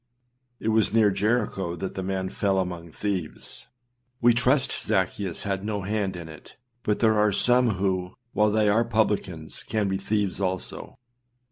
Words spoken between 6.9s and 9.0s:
there are some who, while they are